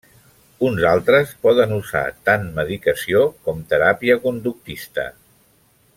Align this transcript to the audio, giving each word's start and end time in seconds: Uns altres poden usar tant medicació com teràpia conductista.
Uns 0.67 0.85
altres 0.91 1.33
poden 1.47 1.75
usar 1.75 2.03
tant 2.29 2.47
medicació 2.61 3.23
com 3.45 3.63
teràpia 3.75 4.19
conductista. 4.25 5.07